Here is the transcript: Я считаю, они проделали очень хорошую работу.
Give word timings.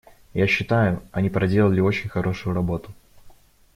Я 0.33 0.47
считаю, 0.47 0.99
они 1.11 1.29
проделали 1.29 1.79
очень 1.79 2.09
хорошую 2.09 2.55
работу. 2.55 2.91